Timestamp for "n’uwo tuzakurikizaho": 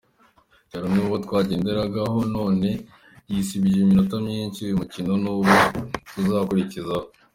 5.23-7.07